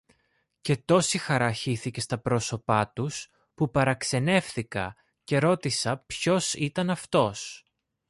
[0.61, 7.65] Και τόση χαρά χύθηκε στα πρόσωπα τους, που παραξενεύθηκα και ρώτησα ποιος ήταν αυτός.